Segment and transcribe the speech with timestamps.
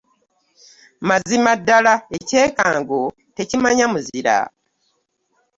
[1.07, 3.01] Mazima ddala ekyekango
[3.35, 4.37] tekimanya muzira